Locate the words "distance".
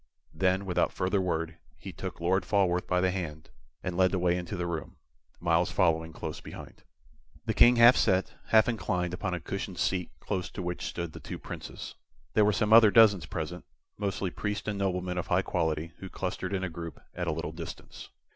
17.51-18.09